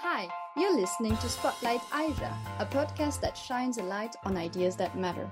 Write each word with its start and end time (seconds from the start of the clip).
Hi, 0.00 0.28
you're 0.58 0.76
listening 0.76 1.16
to 1.16 1.28
Spotlight 1.28 1.80
AIJA, 1.90 2.30
a 2.58 2.66
podcast 2.66 3.18
that 3.22 3.34
shines 3.34 3.78
a 3.78 3.82
light 3.82 4.14
on 4.24 4.36
ideas 4.36 4.76
that 4.76 4.94
matter. 4.98 5.26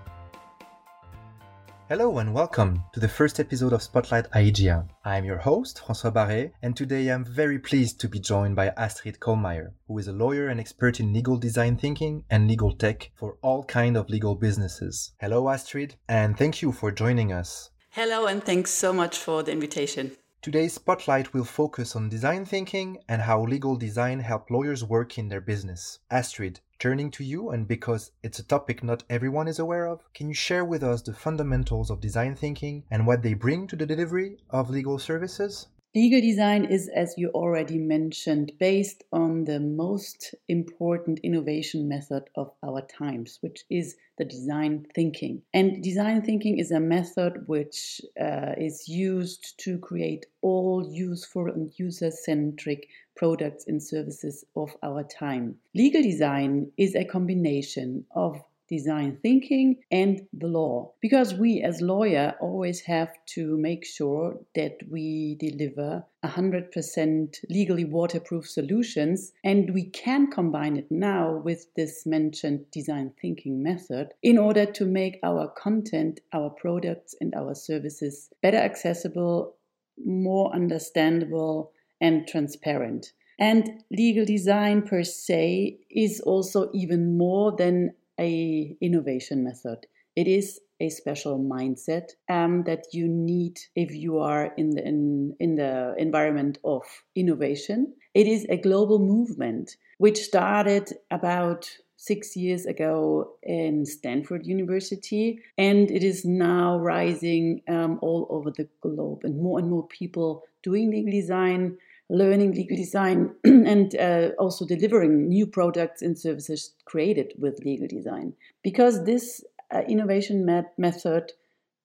Hello 1.91 2.17
and 2.17 2.33
welcome 2.33 2.83
to 2.95 2.99
the 2.99 3.07
first 3.07 3.39
episode 3.39 3.75
of 3.75 3.83
Spotlight 3.83 4.31
AIJA. 4.31 4.89
I'm 5.05 5.27
your 5.27 5.37
host, 5.37 5.83
François 5.87 6.15
Barret, 6.15 6.55
and 6.63 6.75
today 6.75 7.09
I'm 7.09 7.27
very 7.27 7.59
pleased 7.59 8.01
to 8.01 8.09
be 8.09 8.19
joined 8.19 8.57
by 8.57 8.69
Astrid 8.69 9.21
Kohlmeier, 9.21 9.73
who 9.87 9.99
is 9.99 10.09
a 10.09 10.13
lawyer 10.13 10.49
and 10.49 10.59
expert 10.59 10.99
in 10.99 11.13
legal 11.13 11.37
design 11.37 11.77
thinking 11.77 12.25
and 12.31 12.49
legal 12.49 12.73
tech 12.75 13.11
for 13.17 13.37
all 13.43 13.65
kind 13.65 13.99
of 13.99 14.09
legal 14.09 14.35
businesses. 14.35 15.13
Hello 15.21 15.51
Astrid, 15.51 15.97
and 16.09 16.39
thank 16.39 16.63
you 16.63 16.73
for 16.73 16.91
joining 16.91 17.33
us. 17.35 17.69
Hello 17.91 18.25
and 18.27 18.43
thanks 18.43 18.71
so 18.71 18.95
much 18.95 19.19
for 19.19 19.43
the 19.43 19.53
invitation. 19.53 20.17
Today's 20.45 20.75
spotlight 20.75 21.33
will 21.33 21.47
focus 21.47 21.97
on 21.97 22.11
design 22.11 22.45
thinking 22.45 22.99
and 23.09 23.23
how 23.23 23.47
legal 23.47 23.77
design 23.77 24.21
help 24.21 24.51
lawyers 24.51 24.85
work 24.85 25.17
in 25.17 25.31
their 25.31 25.41
business. 25.41 26.01
Astrid, 26.11 26.61
turning 26.79 27.11
to 27.13 27.25
you 27.25 27.49
and 27.49 27.67
because 27.67 28.11
it's 28.23 28.41
a 28.41 28.43
topic 28.43 28.85
not 28.85 29.05
everyone 29.09 29.49
is 29.49 29.59
aware 29.59 29.87
of, 29.87 30.03
can 30.13 30.29
you 30.29 30.35
share 30.35 30.63
with 30.63 30.83
us 30.83 31.01
the 31.01 31.15
fundamentals 31.15 31.89
of 31.89 31.99
design 31.99 32.37
thinking 32.37 32.85
and 32.91 33.07
what 33.07 33.23
they 33.23 33.33
bring 33.33 33.67
to 33.69 33.75
the 33.75 33.87
delivery 33.87 34.37
of 34.51 34.69
legal 34.69 34.99
services? 34.99 35.69
Legal 35.97 36.21
design 36.21 36.65
is, 36.65 36.89
as 36.89 37.15
you 37.17 37.29
already 37.29 37.79
mentioned, 37.79 38.51
based 38.59 39.05
on 39.13 39.45
the 39.45 39.61
most 39.61 40.35
important 40.49 41.21
innovation 41.23 41.87
method 41.87 42.25
of 42.35 42.51
our 42.65 42.81
times, 42.83 43.39
which 43.43 43.65
is 43.71 43.95
the 44.19 44.25
design 44.25 44.85
thinking. 44.93 45.41
And 45.53 45.85
design 45.85 46.23
thinking 46.23 46.59
is 46.59 46.73
a 46.73 46.81
method 46.81 47.47
which 47.47 48.01
uh, 48.21 48.55
is 48.59 48.89
used 48.89 49.57
to 49.61 49.79
create 49.79 50.27
all 50.43 50.85
useful 50.93 51.47
and 51.47 51.73
user 51.77 52.11
centric 52.11 52.89
products 53.15 53.69
and 53.69 53.81
services 53.81 54.45
of 54.57 54.77
our 54.83 55.05
time. 55.05 55.55
Legal 55.77 56.03
design 56.03 56.73
is 56.77 56.97
a 56.97 57.05
combination 57.05 58.05
of 58.17 58.43
design 58.69 59.19
thinking 59.23 59.77
and 59.91 60.21
the 60.33 60.47
law. 60.47 60.93
Because 61.01 61.35
we 61.35 61.63
as 61.63 61.81
lawyer 61.81 62.35
always 62.41 62.81
have 62.83 63.13
to 63.35 63.57
make 63.59 63.85
sure 63.85 64.39
that 64.55 64.79
we 64.91 65.37
deliver 65.39 66.05
100% 66.25 67.37
legally 67.51 67.85
waterproof 67.85 68.49
solutions 68.49 69.33
and 69.43 69.75
we 69.75 69.85
can 69.85 70.31
combine 70.31 70.77
it 70.77 70.91
now 70.91 71.37
with 71.45 71.67
this 71.77 72.07
mentioned 72.07 72.65
design 72.71 73.13
thinking 73.21 73.63
method 73.63 74.13
in 74.23 74.39
order 74.39 74.65
to 74.65 74.85
make 74.87 75.19
our 75.23 75.49
content 75.49 76.21
our 76.33 76.51
products 76.51 77.15
and 77.21 77.35
our 77.35 77.55
services 77.55 78.31
better 78.43 78.57
accessible 78.59 79.57
more 80.05 80.53
understandable 80.55 81.73
and 82.01 82.27
transparent. 82.27 83.13
And 83.39 83.83
legal 83.91 84.25
design 84.25 84.83
per 84.83 85.03
se 85.03 85.79
is 85.91 86.21
also 86.21 86.71
even 86.73 87.19
more 87.19 87.53
than 87.57 87.95
a 88.21 88.77
innovation 88.81 89.45
method. 89.45 89.87
It 90.17 90.29
is 90.29 90.61
a 90.81 90.89
special 90.89 91.39
mindset 91.39 92.11
um, 92.29 92.65
that 92.65 92.87
you 92.93 93.09
need 93.09 93.59
if 93.75 93.95
you 93.95 94.19
are 94.19 94.53
in 94.57 94.71
the 94.71 94.87
in, 94.87 95.35
in 95.41 95.55
the 95.57 95.95
environment 95.99 96.59
of 96.65 96.83
innovation. 97.15 97.95
It 98.15 98.27
is 98.27 98.47
a 98.49 98.57
global 98.57 98.99
movement 98.99 99.77
which 99.99 100.19
started 100.19 100.93
about 101.11 101.71
six 101.97 102.37
years 102.37 102.67
ago 102.67 103.35
in 103.43 103.87
Stanford 103.87 104.47
University, 104.47 105.41
and 105.57 105.91
it 105.91 106.05
is 106.05 106.25
now 106.25 106.79
rising 106.79 107.63
um, 107.69 107.99
all 108.03 108.27
over 108.31 108.51
the 108.51 108.69
globe, 108.83 109.21
and 109.25 109.41
more 109.41 109.59
and 109.59 109.71
more 109.71 109.87
people 109.89 110.45
doing 110.63 110.91
legal 110.91 111.13
design 111.13 111.77
learning 112.11 112.53
legal 112.53 112.77
design 112.77 113.35
and 113.45 113.95
uh, 113.97 114.31
also 114.39 114.67
delivering 114.67 115.29
new 115.29 115.47
products 115.47 116.03
and 116.03 116.19
services 116.19 116.75
created 116.85 117.33
with 117.39 117.65
legal 117.65 117.89
design. 117.89 118.35
Because 118.63 119.05
this 119.05 119.43
uh, 119.73 119.81
innovation 119.89 120.45
met- 120.45 120.79
method 120.79 121.33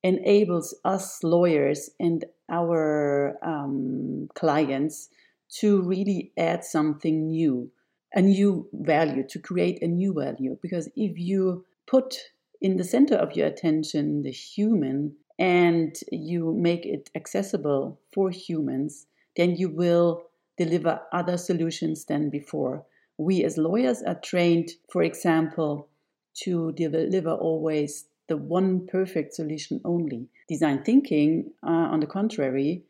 enables 0.04 0.76
us 0.86 1.24
lawyers 1.24 1.90
and 2.00 2.26
our 2.50 3.38
um, 3.44 4.30
clients 4.36 5.10
to 5.50 5.82
really 5.82 6.32
add 6.38 6.64
something 6.64 7.28
new, 7.28 7.72
a 8.14 8.22
new 8.22 8.68
value, 8.74 9.26
to 9.28 9.40
create 9.40 9.82
a 9.82 9.88
new 9.88 10.14
value. 10.14 10.58
Because 10.62 10.88
if 10.96 11.18
you 11.18 11.66
put 11.88 12.16
in 12.62 12.78
the 12.78 12.84
center 12.84 13.16
of 13.16 13.36
your 13.36 13.48
attention 13.48 14.22
the 14.22 14.32
human 14.32 15.16
and 15.38 15.96
you 16.12 16.54
make 16.54 16.86
it 16.86 17.10
accessible 17.16 18.00
for 18.12 18.30
humans, 18.30 19.08
then 19.40 19.56
you 19.56 19.70
will 19.70 20.24
deliver 20.58 21.00
other 21.14 21.38
solutions 21.38 22.04
than 22.06 22.30
before. 22.30 22.86
We 23.18 23.46
as 23.46 23.58
lawyers 23.58 24.04
are 24.04 24.20
trained, 24.20 24.72
for 24.92 25.02
example, 25.02 25.88
to 26.44 26.74
deliver 26.74 27.32
always 27.32 28.06
the 28.28 28.36
one 28.36 28.86
perfect 28.86 29.34
solution 29.34 29.80
only. 29.86 30.28
Design 30.50 30.84
thinking, 30.84 31.52
uh, 31.66 31.88
on 31.94 32.02
the 32.02 32.06
contrary, 32.06 32.84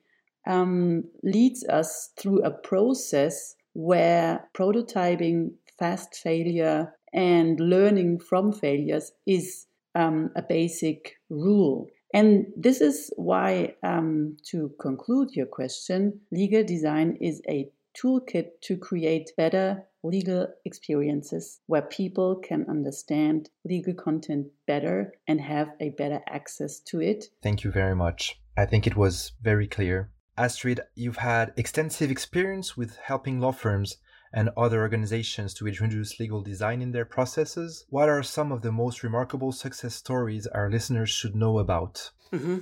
um, 0.47 1.03
leads 1.21 1.63
us 1.67 2.09
through 2.17 2.41
a 2.41 2.49
process 2.49 3.55
where 3.73 4.49
prototyping, 4.55 5.51
fast 5.77 6.15
failure, 6.15 6.95
and 7.13 7.59
learning 7.59 8.19
from 8.19 8.51
failures 8.51 9.11
is 9.27 9.67
um, 9.93 10.31
a 10.35 10.41
basic 10.41 11.19
rule. 11.29 11.87
And 12.13 12.47
this 12.55 12.81
is 12.81 13.11
why, 13.15 13.75
um, 13.83 14.37
to 14.47 14.71
conclude 14.79 15.29
your 15.33 15.45
question, 15.45 16.21
legal 16.31 16.63
design 16.63 17.17
is 17.21 17.41
a 17.47 17.69
toolkit 17.95 18.61
to 18.61 18.77
create 18.77 19.31
better 19.37 19.83
legal 20.03 20.47
experiences 20.65 21.59
where 21.67 21.81
people 21.81 22.35
can 22.35 22.65
understand 22.69 23.49
legal 23.65 23.93
content 23.93 24.47
better 24.65 25.13
and 25.27 25.41
have 25.41 25.69
a 25.79 25.89
better 25.89 26.21
access 26.29 26.79
to 26.79 27.01
it. 27.01 27.25
Thank 27.43 27.63
you 27.63 27.71
very 27.71 27.95
much. 27.95 28.39
I 28.57 28.65
think 28.65 28.87
it 28.87 28.95
was 28.95 29.33
very 29.41 29.67
clear. 29.67 30.09
Astrid, 30.37 30.79
you've 30.95 31.17
had 31.17 31.53
extensive 31.57 32.09
experience 32.09 32.77
with 32.77 32.97
helping 32.97 33.39
law 33.39 33.51
firms 33.51 33.97
and 34.33 34.49
other 34.55 34.81
organizations 34.81 35.53
to 35.55 35.67
introduce 35.67 36.19
legal 36.19 36.41
design 36.41 36.81
in 36.81 36.91
their 36.91 37.05
processes. 37.05 37.85
What 37.89 38.09
are 38.09 38.23
some 38.23 38.51
of 38.51 38.61
the 38.61 38.71
most 38.71 39.03
remarkable 39.03 39.51
success 39.51 39.95
stories 39.95 40.47
our 40.47 40.69
listeners 40.69 41.09
should 41.09 41.35
know 41.35 41.59
about? 41.59 42.11
Mm-hmm. 42.31 42.59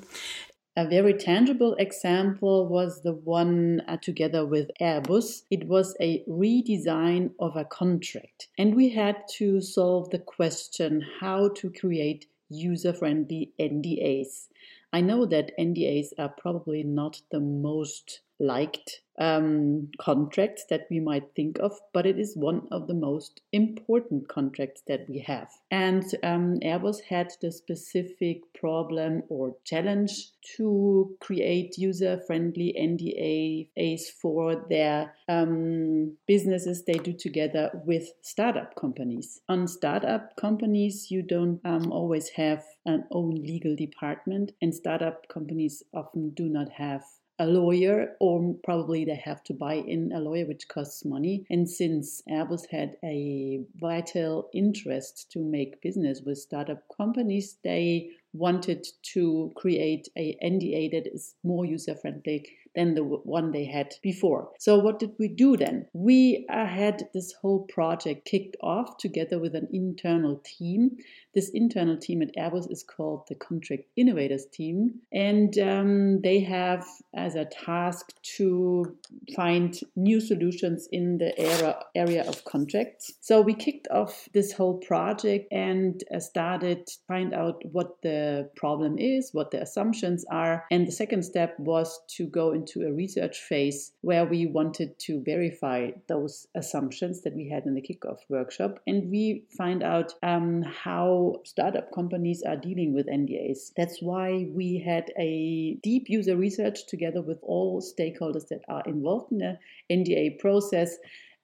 A 0.78 0.88
very 0.88 1.16
tangible 1.16 1.74
example 1.80 2.68
was 2.68 3.02
the 3.02 3.14
one 3.14 3.82
uh, 3.88 3.98
together 3.98 4.46
with 4.46 4.70
Airbus. 4.80 5.42
It 5.50 5.68
was 5.68 5.96
a 6.00 6.24
redesign 6.30 7.32
of 7.40 7.56
a 7.56 7.66
contract, 7.66 8.50
and 8.60 8.76
we 8.76 8.90
had 8.90 9.16
to 9.38 9.60
solve 9.60 10.12
the 10.12 10.20
question 10.20 11.04
how 11.20 11.50
to 11.56 11.72
create 11.72 12.28
user 12.50 12.94
friendly 12.94 13.54
NDAs. 13.60 14.50
I 14.94 15.02
know 15.02 15.26
that 15.26 15.52
NDAs 15.60 16.10
are 16.20 16.30
probably 16.30 16.84
not 16.84 17.22
the 17.32 17.40
most 17.40 18.22
liked 18.40 19.02
um, 19.20 19.90
contracts 20.00 20.66
that 20.70 20.88
we 20.92 21.00
might 21.00 21.34
think 21.36 21.58
of, 21.60 21.74
but 21.94 22.06
it 22.06 22.20
is 22.20 22.38
one 22.38 22.68
of 22.72 22.88
the 22.88 22.94
most 22.94 23.42
important 23.52 24.28
contracts 24.28 24.84
that 24.88 25.10
we 25.10 25.20
have. 25.20 25.50
And 25.72 26.04
um, 26.24 26.60
Airbus 26.64 27.02
had 27.02 27.34
the 27.42 27.52
specific 27.52 28.42
problem 28.54 29.24
or 29.30 29.56
challenge 29.64 30.30
to 30.58 31.16
create 31.20 31.78
user 31.78 32.22
friendly 32.28 32.76
NDAs 32.80 34.02
for 34.22 34.66
their 34.70 35.16
um, 35.28 36.16
businesses 36.28 36.84
they 36.84 36.94
do 36.94 37.14
together 37.14 37.72
with 37.86 38.12
startup 38.22 38.76
companies. 38.76 39.42
On 39.50 39.68
startup 39.68 40.36
companies, 40.36 41.10
you 41.10 41.24
don't 41.24 41.60
um, 41.66 41.92
always 41.92 42.30
have 42.30 42.64
an 42.86 43.06
own 43.12 43.36
legal 43.36 43.76
department, 43.76 44.52
and 44.62 44.74
startup 44.74 45.28
companies 45.28 45.84
often 45.94 46.30
do 46.30 46.48
not 46.48 46.70
have 46.74 47.04
a 47.40 47.46
lawyer, 47.46 48.16
or 48.20 48.56
probably 48.64 49.06
they 49.06 49.16
have 49.16 49.44
to 49.44 49.54
buy 49.54 49.76
in 49.76 50.12
a 50.14 50.20
lawyer, 50.20 50.46
which 50.46 50.68
costs 50.68 51.06
money. 51.06 51.46
And 51.50 51.70
since 51.70 52.22
Airbus 52.30 52.68
had 52.72 52.98
a 53.04 53.62
vital 53.76 54.50
interest 54.54 55.32
to 55.32 55.40
make 55.40 55.82
business 55.82 56.22
with 56.26 56.38
startup 56.38 56.84
companies, 56.96 57.58
they 57.64 58.10
wanted 58.34 58.88
to 59.14 59.52
create 59.56 60.08
a 60.18 60.38
NDA 60.44 60.92
that 60.92 61.08
is 61.14 61.36
more 61.44 61.66
user 61.66 61.96
friendly 61.96 62.46
than 62.78 62.94
the 62.94 63.04
one 63.04 63.52
they 63.52 63.66
had 63.66 63.96
before. 64.04 64.50
So 64.60 64.78
what 64.78 65.00
did 65.00 65.12
we 65.18 65.28
do 65.28 65.58
then? 65.58 65.88
We 65.94 66.46
had 66.48 67.10
this 67.14 67.34
whole 67.42 67.66
project 67.66 68.26
kicked 68.26 68.56
off 68.62 68.98
together 68.98 69.40
with 69.40 69.56
an 69.56 69.68
internal 69.74 70.40
team. 70.46 70.98
This 71.34 71.50
internal 71.50 71.98
team 71.98 72.22
at 72.22 72.36
Airbus 72.36 72.72
is 72.72 72.84
called 72.84 73.24
the 73.28 73.36
Contract 73.36 73.84
Innovators 73.96 74.46
Team, 74.46 75.02
and 75.12 75.58
um, 75.60 76.22
they 76.22 76.40
have 76.40 76.86
as 77.16 77.36
a 77.36 77.46
task 77.46 78.12
to 78.38 78.96
find 79.36 79.80
new 79.96 80.20
solutions 80.20 80.88
in 80.92 81.18
the 81.18 81.38
era, 81.40 81.84
area 81.96 82.28
of 82.28 82.44
contracts. 82.46 83.14
So 83.22 83.42
we 83.42 83.54
kicked 83.54 83.88
off 83.92 84.30
this 84.34 84.52
whole 84.52 84.78
project 84.78 85.52
and 85.52 86.04
uh, 86.14 86.20
started 86.20 86.88
find 87.08 87.34
out 87.34 87.62
what 87.72 88.02
the 88.02 88.50
problem 88.56 88.98
is, 88.98 89.32
what 89.34 89.52
the 89.52 89.62
assumptions 89.62 90.26
are, 90.32 90.66
and 90.72 90.88
the 90.88 90.92
second 90.92 91.24
step 91.24 91.56
was 91.60 92.00
to 92.18 92.28
go 92.28 92.52
into 92.52 92.67
to 92.68 92.88
a 92.88 92.92
research 92.92 93.40
phase 93.40 93.92
where 94.02 94.26
we 94.26 94.46
wanted 94.46 94.98
to 95.00 95.22
verify 95.24 95.92
those 96.08 96.48
assumptions 96.56 97.22
that 97.22 97.36
we 97.36 97.50
had 97.50 97.66
in 97.66 97.74
the 97.74 97.82
kickoff 97.82 98.20
workshop. 98.30 98.80
And 98.88 99.10
we 99.10 99.46
find 99.58 99.84
out 99.84 100.14
um, 100.24 100.62
how 100.64 101.42
startup 101.46 101.94
companies 101.94 102.44
are 102.44 102.56
dealing 102.56 102.94
with 102.94 103.08
NDAs. 103.08 103.72
That's 103.76 104.02
why 104.02 104.48
we 104.54 104.84
had 104.86 105.12
a 105.18 105.78
deep 105.84 106.10
user 106.10 106.36
research 106.36 106.86
together 106.88 107.22
with 107.22 107.40
all 107.42 107.82
stakeholders 107.82 108.48
that 108.50 108.62
are 108.68 108.84
involved 108.86 109.32
in 109.32 109.40
the 109.40 109.60
NDA 109.92 110.40
process 110.40 110.98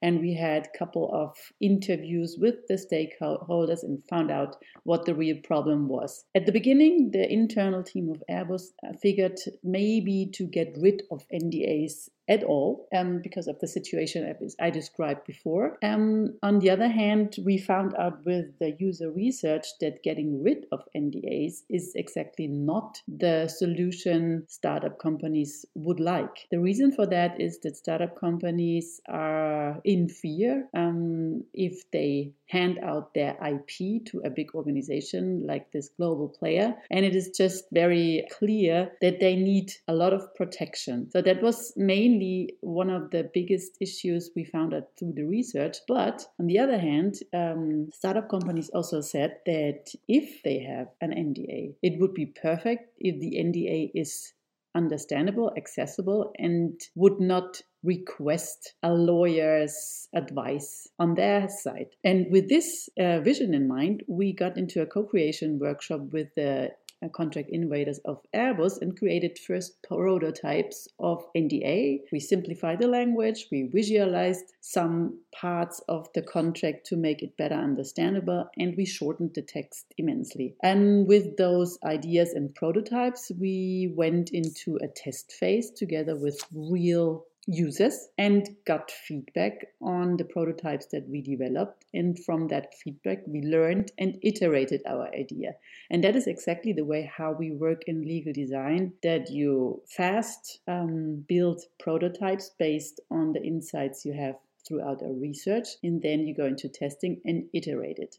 and 0.04 0.20
we 0.20 0.34
had 0.34 0.66
a 0.66 0.78
couple 0.78 1.10
of 1.14 1.34
interviews 1.62 2.36
with 2.38 2.56
the 2.68 2.74
stakeholders 2.74 3.82
and 3.82 4.04
found 4.06 4.30
out 4.30 4.56
what 4.82 5.06
the 5.06 5.14
real 5.14 5.38
problem 5.42 5.88
was. 5.88 6.26
At 6.34 6.44
the 6.44 6.52
beginning, 6.52 7.10
the 7.12 7.26
internal 7.32 7.82
team 7.82 8.10
of 8.10 8.22
Airbus 8.30 8.64
uh, 8.86 8.92
figured 9.00 9.40
maybe 9.62 10.28
to 10.34 10.46
get 10.46 10.76
rid 10.78 11.04
of 11.10 11.24
NDAs 11.32 12.10
at 12.28 12.42
all 12.42 12.88
um, 12.94 13.20
because 13.22 13.48
of 13.48 13.58
the 13.60 13.68
situation 13.68 14.34
I 14.60 14.70
described 14.70 15.26
before. 15.26 15.78
Um, 15.82 16.34
on 16.42 16.58
the 16.58 16.70
other 16.70 16.88
hand, 16.88 17.36
we 17.44 17.58
found 17.58 17.94
out 17.96 18.24
with 18.24 18.58
the 18.58 18.76
user 18.78 19.10
research 19.10 19.66
that 19.80 20.02
getting 20.02 20.42
rid 20.42 20.66
of 20.72 20.80
NDAs 20.96 21.62
is 21.68 21.92
exactly 21.94 22.46
not 22.46 23.00
the 23.08 23.48
solution 23.48 24.44
startup 24.48 24.98
companies 24.98 25.66
would 25.74 26.00
like. 26.00 26.46
The 26.50 26.60
reason 26.60 26.92
for 26.92 27.06
that 27.06 27.40
is 27.40 27.60
that 27.60 27.76
startup 27.76 28.18
companies 28.18 29.00
are 29.08 29.80
in 29.84 30.08
fear 30.08 30.68
um, 30.74 31.44
if 31.52 31.90
they 31.90 32.32
hand 32.48 32.78
out 32.82 33.12
their 33.14 33.36
IP 33.44 34.04
to 34.06 34.20
a 34.24 34.30
big 34.30 34.54
organization 34.54 35.44
like 35.46 35.70
this 35.72 35.90
global 35.96 36.28
player. 36.28 36.74
And 36.90 37.04
it 37.04 37.16
is 37.16 37.30
just 37.30 37.64
very 37.72 38.26
clear 38.38 38.92
that 39.00 39.20
they 39.20 39.34
need 39.34 39.72
a 39.88 39.94
lot 39.94 40.12
of 40.12 40.34
protection. 40.34 41.10
So 41.10 41.20
that 41.22 41.42
was 41.42 41.72
mainly 41.76 42.13
one 42.60 42.90
of 42.90 43.10
the 43.10 43.30
biggest 43.32 43.76
issues 43.80 44.30
we 44.34 44.44
found 44.44 44.74
out 44.74 44.88
through 44.98 45.14
the 45.14 45.24
research. 45.24 45.78
But 45.88 46.26
on 46.38 46.46
the 46.46 46.58
other 46.58 46.78
hand, 46.78 47.14
um, 47.32 47.90
startup 47.92 48.28
companies 48.28 48.70
also 48.74 49.00
said 49.00 49.38
that 49.46 49.92
if 50.08 50.42
they 50.42 50.60
have 50.60 50.88
an 51.00 51.10
NDA, 51.10 51.74
it 51.82 52.00
would 52.00 52.14
be 52.14 52.26
perfect 52.26 52.90
if 52.98 53.20
the 53.20 53.36
NDA 53.38 53.90
is 53.94 54.32
understandable, 54.74 55.52
accessible, 55.56 56.32
and 56.38 56.80
would 56.94 57.20
not 57.20 57.60
request 57.82 58.74
a 58.82 58.92
lawyer's 58.92 60.08
advice 60.14 60.88
on 60.98 61.14
their 61.14 61.48
side. 61.48 61.88
And 62.02 62.26
with 62.30 62.48
this 62.48 62.88
uh, 62.98 63.20
vision 63.20 63.54
in 63.54 63.68
mind, 63.68 64.02
we 64.08 64.32
got 64.32 64.56
into 64.56 64.82
a 64.82 64.86
co 64.86 65.04
creation 65.04 65.58
workshop 65.58 66.00
with 66.12 66.34
the 66.34 66.70
contract 67.08 67.50
innovators 67.52 67.98
of 68.04 68.20
Airbus 68.34 68.80
and 68.80 68.98
created 68.98 69.38
first 69.38 69.82
prototypes 69.82 70.88
of 70.98 71.24
NDA. 71.36 72.00
We 72.12 72.20
simplified 72.20 72.80
the 72.80 72.88
language, 72.88 73.46
we 73.50 73.68
visualized 73.72 74.52
some 74.60 75.20
parts 75.34 75.80
of 75.88 76.08
the 76.14 76.22
contract 76.22 76.86
to 76.86 76.96
make 76.96 77.22
it 77.22 77.36
better 77.36 77.54
understandable, 77.54 78.48
and 78.58 78.76
we 78.76 78.84
shortened 78.84 79.34
the 79.34 79.42
text 79.42 79.86
immensely. 79.98 80.56
And 80.62 81.06
with 81.06 81.36
those 81.36 81.78
ideas 81.84 82.32
and 82.32 82.54
prototypes, 82.54 83.30
we 83.38 83.92
went 83.96 84.30
into 84.30 84.78
a 84.82 84.88
test 84.88 85.32
phase 85.32 85.70
together 85.70 86.16
with 86.16 86.40
real 86.52 87.24
users 87.46 88.08
and 88.18 88.48
got 88.66 88.90
feedback 88.90 89.66
on 89.80 90.16
the 90.16 90.24
prototypes 90.24 90.86
that 90.86 91.08
we 91.08 91.20
developed. 91.20 91.84
And 91.92 92.18
from 92.18 92.48
that 92.48 92.74
feedback, 92.74 93.18
we 93.26 93.42
learned 93.42 93.92
and 93.98 94.18
iterated 94.22 94.82
our 94.86 95.08
idea. 95.14 95.54
And 95.90 96.02
that 96.04 96.16
is 96.16 96.26
exactly 96.26 96.72
the 96.72 96.84
way 96.84 97.10
how 97.16 97.32
we 97.32 97.50
work 97.50 97.82
in 97.86 98.02
legal 98.02 98.32
design 98.32 98.92
that 99.02 99.30
you 99.30 99.82
fast 99.88 100.60
um, 100.66 101.24
build 101.28 101.62
prototypes 101.78 102.50
based 102.58 103.00
on 103.10 103.32
the 103.32 103.42
insights 103.42 104.04
you 104.04 104.12
have 104.14 104.36
throughout 104.66 105.02
our 105.02 105.12
research. 105.12 105.68
And 105.82 106.00
then 106.00 106.26
you 106.26 106.34
go 106.34 106.46
into 106.46 106.68
testing 106.68 107.20
and 107.24 107.44
iterate 107.52 107.98
it. 107.98 108.18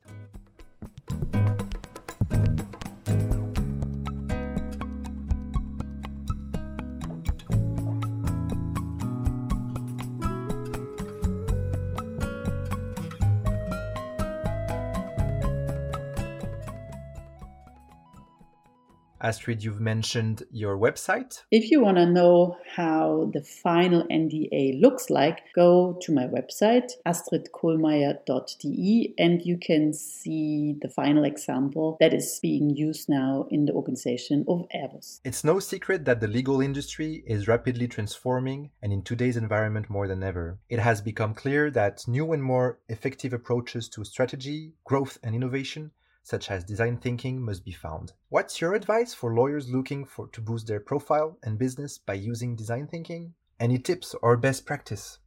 Astrid, 19.25 19.63
you've 19.63 19.81
mentioned 19.81 20.44
your 20.51 20.77
website. 20.77 21.42
If 21.50 21.72
you 21.72 21.81
want 21.81 21.98
to 21.98 22.06
know 22.06 22.57
how 22.75 23.31
the 23.33 23.42
final 23.42 24.04
NDA 24.04 24.80
looks 24.80 25.10
like, 25.10 25.39
go 25.56 25.98
to 26.04 26.13
my 26.13 26.27
website, 26.27 26.92
astridkohlmeier.de, 27.07 29.16
and 29.18 29.42
you 29.42 29.57
can 29.57 29.94
see 29.94 30.75
the 30.80 30.89
final 30.89 31.24
example 31.24 31.98
that 32.00 32.13
is 32.13 32.39
being 32.39 32.69
used 32.69 33.10
now 33.10 33.48
in 33.50 33.66
the 33.66 33.74
organization 33.74 34.45
of 34.48 34.68
Airbus. 34.75 35.22
It's 35.24 35.44
no 35.44 35.57
secret 35.57 36.06
that 36.06 36.19
the 36.19 36.27
legal 36.27 36.62
industry 36.62 37.24
is 37.25 37.48
rapidly 37.48 37.88
transforming, 37.88 38.69
and 38.83 38.94
in 38.94 39.01
today's 39.01 39.38
environment 39.38 39.89
more 39.89 40.07
than 40.07 40.22
ever. 40.22 40.60
It 40.69 40.77
has 40.77 41.01
become 41.01 41.33
clear 41.33 41.72
that 41.72 42.07
new 42.07 42.31
and 42.31 42.44
more 42.44 42.77
effective 42.89 43.33
approaches 43.33 43.89
to 43.89 44.06
strategy, 44.06 44.74
growth, 44.83 45.18
and 45.24 45.33
innovation 45.33 45.89
such 46.25 46.50
as 46.50 46.63
design 46.63 46.98
thinking, 46.98 47.39
must 47.39 47.63
be 47.63 47.72
found. 47.72 48.12
What's 48.30 48.60
your 48.60 48.74
advice 48.74 49.13
for 49.13 49.36
lawyers 49.36 49.69
looking 49.69 50.06
for 50.06 50.27
to 50.30 50.42
boost 50.42 50.66
their 50.66 50.80
profile 50.80 51.38
and 51.44 51.60
business 51.60 52.00
by 52.00 52.16
using 52.16 52.56
design 52.56 52.88
thinking? 52.88 53.36
Any 53.60 53.77
tips 53.77 54.16
or 54.24 54.36
best 54.36 54.66
practice? 54.66 55.19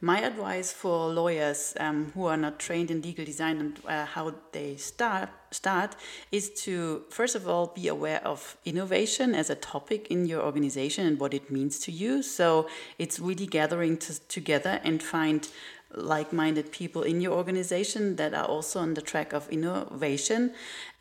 My 0.00 0.20
advice 0.20 0.72
for 0.72 1.08
lawyers 1.08 1.74
um, 1.78 2.10
who 2.14 2.26
are 2.26 2.36
not 2.36 2.58
trained 2.58 2.90
in 2.90 3.00
legal 3.00 3.24
design 3.24 3.58
and 3.58 3.78
uh, 3.86 4.04
how 4.06 4.34
they 4.50 4.76
start 4.76 5.30
start 5.52 5.94
is 6.32 6.50
to 6.64 7.04
first 7.10 7.36
of 7.36 7.48
all 7.48 7.68
be 7.68 7.86
aware 7.86 8.20
of 8.26 8.56
innovation 8.64 9.36
as 9.36 9.48
a 9.50 9.54
topic 9.54 10.08
in 10.08 10.26
your 10.26 10.42
organization 10.42 11.06
and 11.06 11.20
what 11.20 11.32
it 11.32 11.48
means 11.48 11.78
to 11.78 11.92
you. 11.92 12.22
So 12.22 12.68
it's 12.98 13.20
really 13.20 13.46
gathering 13.46 13.98
together 14.28 14.80
and 14.82 15.00
find 15.00 15.48
like 15.96 16.32
minded 16.32 16.70
people 16.72 17.02
in 17.02 17.20
your 17.20 17.32
organization 17.32 18.16
that 18.16 18.34
are 18.34 18.44
also 18.44 18.80
on 18.80 18.94
the 18.94 19.02
track 19.02 19.32
of 19.32 19.48
innovation. 19.48 20.52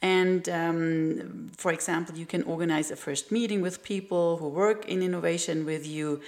And 0.02 0.48
um, 0.50 1.52
for 1.58 1.72
example, 1.72 2.16
you 2.16 2.26
can 2.26 2.44
organize 2.44 2.92
a 2.92 2.96
first 2.96 3.32
meeting 3.32 3.62
with 3.62 3.84
people 3.84 4.38
who 4.38 4.50
work 4.50 4.88
in 4.88 5.02
innovation 5.02 5.66
with 5.66 5.88
you. 5.88 6.22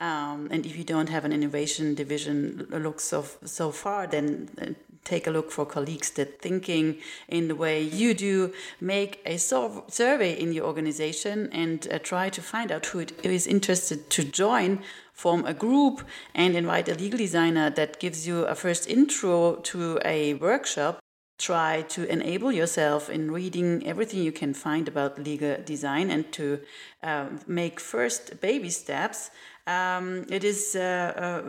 Um, 0.00 0.48
and 0.50 0.64
if 0.64 0.76
you 0.76 0.84
don't 0.84 1.08
have 1.10 1.24
an 1.24 1.32
innovation 1.32 1.94
division 1.94 2.66
look 2.70 3.00
so, 3.00 3.24
so 3.44 3.70
far, 3.70 4.06
then 4.06 4.48
uh, 4.60 4.66
take 5.04 5.26
a 5.26 5.30
look 5.30 5.50
for 5.50 5.64
colleagues 5.66 6.10
that 6.10 6.40
thinking 6.40 6.98
in 7.28 7.48
the 7.48 7.54
way 7.54 7.82
you 7.82 8.14
do. 8.14 8.52
Make 8.80 9.20
a 9.24 9.38
survey 9.38 10.32
in 10.32 10.52
your 10.52 10.66
organization 10.66 11.48
and 11.52 11.86
uh, 11.90 11.98
try 11.98 12.28
to 12.30 12.42
find 12.42 12.70
out 12.70 12.86
who 12.86 13.06
is 13.22 13.46
interested 13.46 14.10
to 14.10 14.24
join 14.24 14.80
form 15.12 15.44
a 15.44 15.52
group 15.52 16.02
and 16.34 16.56
invite 16.56 16.88
a 16.88 16.94
legal 16.94 17.18
designer 17.18 17.68
that 17.70 18.00
gives 18.00 18.26
you 18.26 18.44
a 18.44 18.54
first 18.54 18.88
intro 18.88 19.56
to 19.56 19.98
a 20.04 20.34
workshop. 20.34 20.98
Try 21.38 21.82
to 21.88 22.10
enable 22.10 22.52
yourself 22.52 23.08
in 23.08 23.30
reading 23.30 23.86
everything 23.86 24.22
you 24.22 24.32
can 24.32 24.52
find 24.54 24.88
about 24.88 25.18
legal 25.18 25.56
design 25.64 26.10
and 26.10 26.30
to 26.32 26.60
uh, 27.02 27.28
make 27.46 27.80
first 27.80 28.40
baby 28.40 28.70
steps. 28.70 29.30
Um, 29.70 30.26
it 30.28 30.42
is 30.42 30.74
uh, 30.74 31.12
uh, 31.16 31.48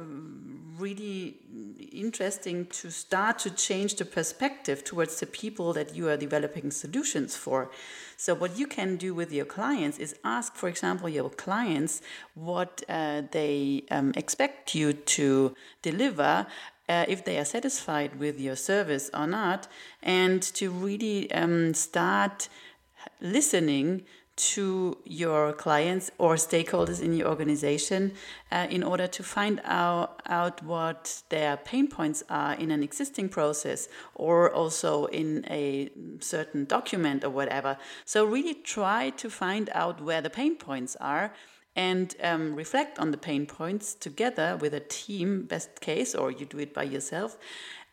really 0.77 1.37
interesting 1.91 2.67
to 2.67 2.91
start 2.91 3.39
to 3.39 3.49
change 3.49 3.95
the 3.95 4.05
perspective 4.05 4.83
towards 4.83 5.19
the 5.19 5.25
people 5.25 5.73
that 5.73 5.95
you 5.95 6.07
are 6.07 6.17
developing 6.17 6.69
solutions 6.69 7.35
for. 7.35 7.71
So, 8.17 8.35
what 8.35 8.59
you 8.59 8.67
can 8.67 8.97
do 8.97 9.15
with 9.15 9.31
your 9.31 9.45
clients 9.45 9.97
is 9.97 10.15
ask, 10.23 10.55
for 10.55 10.69
example, 10.69 11.09
your 11.09 11.31
clients 11.31 12.03
what 12.35 12.83
uh, 12.87 13.23
they 13.31 13.85
um, 13.89 14.13
expect 14.15 14.75
you 14.75 14.93
to 14.93 15.55
deliver. 15.81 16.45
Uh, 16.87 17.05
if 17.07 17.23
they 17.23 17.39
are 17.39 17.45
satisfied 17.45 18.19
with 18.19 18.39
your 18.39 18.55
service 18.55 19.09
or 19.13 19.25
not, 19.25 19.67
and 20.03 20.41
to 20.43 20.69
really 20.69 21.31
um, 21.31 21.73
start 21.73 22.49
listening 23.21 24.03
to 24.41 24.97
your 25.05 25.53
clients 25.53 26.09
or 26.17 26.33
stakeholders 26.35 26.99
in 26.99 27.13
your 27.13 27.27
organization 27.27 28.11
uh, 28.51 28.65
in 28.69 28.81
order 28.81 29.05
to 29.05 29.21
find 29.21 29.61
out, 29.63 30.21
out 30.25 30.63
what 30.63 31.21
their 31.29 31.57
pain 31.57 31.87
points 31.87 32.23
are 32.27 32.53
in 32.53 32.71
an 32.71 32.81
existing 32.81 33.29
process 33.29 33.87
or 34.15 34.51
also 34.51 35.05
in 35.05 35.45
a 35.49 35.91
certain 36.19 36.65
document 36.65 37.23
or 37.23 37.29
whatever. 37.29 37.77
So, 38.05 38.25
really 38.25 38.55
try 38.55 39.11
to 39.11 39.29
find 39.29 39.69
out 39.73 40.01
where 40.01 40.21
the 40.21 40.29
pain 40.31 40.55
points 40.55 40.95
are 40.99 41.33
and 41.75 42.15
um, 42.21 42.55
reflect 42.55 42.99
on 42.99 43.11
the 43.11 43.17
pain 43.17 43.45
points 43.45 43.93
together 43.93 44.57
with 44.59 44.73
a 44.73 44.79
team, 44.81 45.43
best 45.43 45.79
case, 45.79 46.13
or 46.13 46.31
you 46.31 46.45
do 46.45 46.57
it 46.59 46.73
by 46.73 46.83
yourself, 46.83 47.37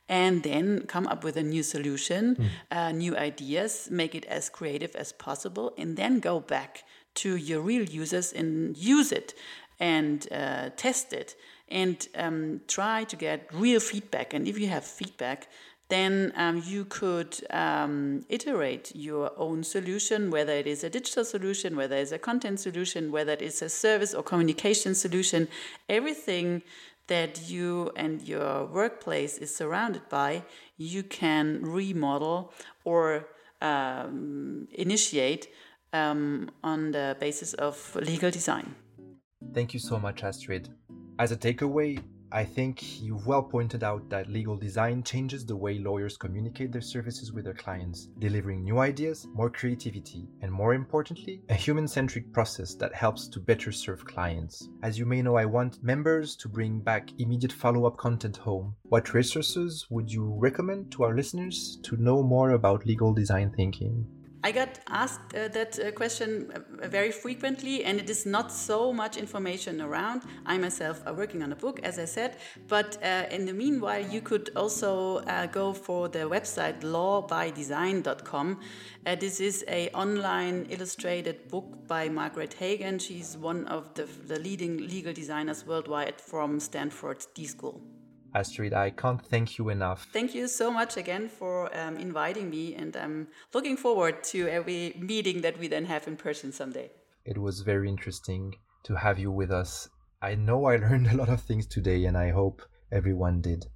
and 0.08 0.42
then 0.42 0.86
come 0.86 1.06
up 1.06 1.24
with 1.24 1.36
a 1.36 1.42
new 1.42 1.62
solution, 1.62 2.36
mm. 2.36 2.48
uh, 2.70 2.92
new 2.92 3.16
ideas, 3.16 3.88
make 3.90 4.14
it 4.14 4.24
as 4.26 4.48
creative 4.48 4.94
as 4.96 5.12
possible, 5.12 5.74
and 5.78 5.96
then 5.96 6.20
go 6.20 6.40
back 6.40 6.84
to 7.14 7.36
your 7.36 7.60
real 7.60 7.84
users 7.84 8.32
and 8.32 8.76
use 8.76 9.12
it. 9.12 9.34
and 9.80 10.26
uh, 10.32 10.70
test 10.76 11.12
it 11.12 11.36
and 11.68 12.08
um, 12.16 12.60
try 12.66 13.04
to 13.04 13.16
get 13.16 13.48
real 13.52 13.80
feedback. 13.80 14.34
And 14.34 14.48
if 14.48 14.58
you 14.58 14.68
have 14.68 14.84
feedback, 14.84 15.48
then 15.88 16.32
um, 16.36 16.62
you 16.64 16.84
could 16.84 17.38
um, 17.50 18.24
iterate 18.28 18.92
your 18.94 19.32
own 19.36 19.64
solution, 19.64 20.30
whether 20.30 20.52
it 20.52 20.66
is 20.66 20.84
a 20.84 20.90
digital 20.90 21.24
solution, 21.24 21.76
whether 21.76 21.96
it's 21.96 22.12
a 22.12 22.18
content 22.18 22.60
solution, 22.60 23.10
whether 23.10 23.32
it 23.32 23.42
is 23.42 23.62
a 23.62 23.68
service 23.68 24.12
or 24.14 24.22
communication 24.22 24.94
solution. 24.94 25.48
Everything 25.88 26.62
that 27.06 27.48
you 27.48 27.90
and 27.96 28.20
your 28.22 28.66
workplace 28.66 29.38
is 29.38 29.54
surrounded 29.54 30.06
by, 30.10 30.42
you 30.76 31.02
can 31.02 31.62
remodel 31.62 32.52
or 32.84 33.26
um, 33.62 34.68
initiate 34.72 35.48
um, 35.94 36.50
on 36.62 36.92
the 36.92 37.16
basis 37.18 37.54
of 37.54 37.96
legal 37.96 38.30
design. 38.30 38.74
Thank 39.54 39.72
you 39.72 39.80
so 39.80 39.98
much, 39.98 40.22
Astrid. 40.22 40.68
As 41.18 41.32
a 41.32 41.36
takeaway, 41.36 42.02
I 42.30 42.44
think 42.44 43.00
you've 43.00 43.26
well 43.26 43.42
pointed 43.42 43.82
out 43.82 44.10
that 44.10 44.28
legal 44.28 44.56
design 44.56 45.02
changes 45.02 45.46
the 45.46 45.56
way 45.56 45.78
lawyers 45.78 46.18
communicate 46.18 46.72
their 46.72 46.82
services 46.82 47.32
with 47.32 47.44
their 47.44 47.54
clients, 47.54 48.08
delivering 48.18 48.64
new 48.64 48.80
ideas, 48.80 49.26
more 49.32 49.48
creativity, 49.48 50.28
and 50.42 50.52
more 50.52 50.74
importantly, 50.74 51.42
a 51.48 51.54
human 51.54 51.88
centric 51.88 52.30
process 52.32 52.74
that 52.74 52.94
helps 52.94 53.28
to 53.28 53.40
better 53.40 53.72
serve 53.72 54.04
clients. 54.04 54.68
As 54.82 54.98
you 54.98 55.06
may 55.06 55.22
know, 55.22 55.36
I 55.36 55.46
want 55.46 55.82
members 55.82 56.36
to 56.36 56.48
bring 56.48 56.80
back 56.80 57.08
immediate 57.18 57.52
follow 57.52 57.86
up 57.86 57.96
content 57.96 58.36
home. 58.36 58.74
What 58.82 59.14
resources 59.14 59.86
would 59.88 60.12
you 60.12 60.36
recommend 60.38 60.92
to 60.92 61.04
our 61.04 61.14
listeners 61.14 61.78
to 61.84 61.96
know 61.96 62.22
more 62.22 62.50
about 62.50 62.84
legal 62.84 63.14
design 63.14 63.52
thinking? 63.56 64.06
I 64.44 64.52
got 64.52 64.78
asked 64.88 65.34
uh, 65.34 65.48
that 65.48 65.78
uh, 65.80 65.90
question 65.90 66.52
uh, 66.54 66.86
very 66.86 67.10
frequently, 67.10 67.84
and 67.84 67.98
it 67.98 68.08
is 68.08 68.24
not 68.24 68.52
so 68.52 68.92
much 68.92 69.16
information 69.16 69.80
around. 69.80 70.22
I 70.46 70.58
myself 70.58 71.02
are 71.06 71.14
working 71.14 71.42
on 71.42 71.50
a 71.50 71.56
book, 71.56 71.80
as 71.82 71.98
I 71.98 72.04
said, 72.04 72.36
but 72.68 73.02
uh, 73.02 73.24
in 73.32 73.46
the 73.46 73.52
meanwhile, 73.52 74.00
you 74.00 74.20
could 74.20 74.50
also 74.54 75.18
uh, 75.18 75.46
go 75.46 75.72
for 75.72 76.08
the 76.08 76.20
website 76.20 76.82
lawbydesign.com. 76.82 78.60
Uh, 79.06 79.14
this 79.16 79.40
is 79.40 79.64
a 79.66 79.88
online 79.90 80.66
illustrated 80.70 81.48
book 81.48 81.88
by 81.88 82.08
Margaret 82.08 82.54
Hagan. 82.54 83.00
She's 83.00 83.36
one 83.36 83.66
of 83.66 83.92
the, 83.94 84.04
the 84.04 84.38
leading 84.38 84.86
legal 84.86 85.12
designers 85.12 85.66
worldwide 85.66 86.20
from 86.20 86.60
Stanford 86.60 87.26
D 87.34 87.44
School. 87.44 87.80
Astrid, 88.34 88.74
I 88.74 88.90
can't 88.90 89.24
thank 89.24 89.58
you 89.58 89.68
enough. 89.70 90.06
Thank 90.12 90.34
you 90.34 90.48
so 90.48 90.70
much 90.70 90.96
again 90.96 91.28
for 91.28 91.76
um, 91.76 91.96
inviting 91.96 92.50
me, 92.50 92.74
and 92.74 92.96
I'm 92.96 93.28
looking 93.54 93.76
forward 93.76 94.22
to 94.24 94.48
every 94.48 94.94
meeting 94.98 95.40
that 95.40 95.58
we 95.58 95.68
then 95.68 95.86
have 95.86 96.06
in 96.06 96.16
person 96.16 96.52
someday. 96.52 96.90
It 97.24 97.38
was 97.38 97.60
very 97.60 97.88
interesting 97.88 98.54
to 98.84 98.96
have 98.96 99.18
you 99.18 99.30
with 99.30 99.50
us. 99.50 99.88
I 100.20 100.34
know 100.34 100.66
I 100.66 100.76
learned 100.84 101.08
a 101.08 101.16
lot 101.16 101.28
of 101.28 101.40
things 101.42 101.66
today, 101.66 102.04
and 102.04 102.16
I 102.16 102.30
hope 102.30 102.62
everyone 102.92 103.40
did. 103.40 103.66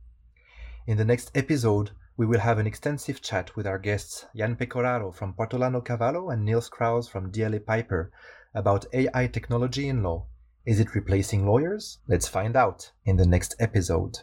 In 0.87 0.97
the 0.97 1.05
next 1.05 1.31
episode, 1.35 1.93
we 2.17 2.27
will 2.27 2.41
have 2.41 2.59
an 2.59 2.67
extensive 2.67 3.23
chat 3.23 3.57
with 3.57 3.67
our 3.67 3.79
guests 3.79 4.27
Jan 4.37 4.57
Pecoraro 4.57 5.15
from 5.15 5.33
Portolano 5.33 5.85
Cavallo 5.85 6.29
and 6.29 6.45
Niels 6.45 6.69
Krause 6.69 7.09
from 7.09 7.33
DLA 7.33 7.65
Piper 7.65 8.13
about 8.55 8.87
AI 8.93 9.29
technology 9.29 9.89
in 9.89 10.03
law. 10.03 10.27
Is 10.67 10.79
it 10.79 10.95
replacing 10.95 11.47
lawyers? 11.47 11.99
Let's 12.07 12.29
find 12.29 12.55
out 12.55 12.91
in 13.05 13.17
the 13.17 13.27
next 13.27 13.57
episode. 13.59 14.19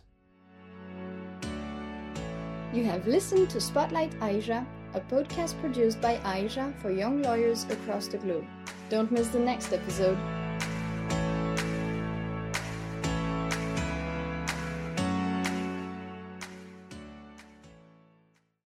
You 2.71 2.83
have 2.83 3.07
listened 3.07 3.49
to 3.49 3.59
Spotlight 3.59 4.11
AIJA, 4.19 4.63
a 4.93 4.99
podcast 5.01 5.59
produced 5.59 5.99
by 6.01 6.17
AIJA 6.17 6.79
for 6.79 6.91
young 6.91 7.23
lawyers 7.23 7.65
across 7.71 8.07
the 8.07 8.19
globe. 8.19 8.45
Don't 8.89 9.11
miss 9.11 9.29
the 9.29 9.39
next 9.39 9.73
episode. 9.73 10.17